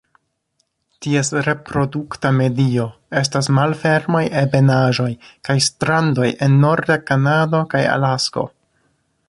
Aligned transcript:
Ties 1.05 1.27
reprodukta 1.47 2.31
medio 2.37 2.85
estas 3.21 3.49
malfermaj 3.59 4.23
ebenaĵoj 4.41 5.09
kaj 5.49 5.57
strandoj 5.67 6.31
en 6.47 6.57
norda 6.65 6.97
Kanado 7.11 7.61
kaj 7.75 7.83
Alasko. 7.99 8.49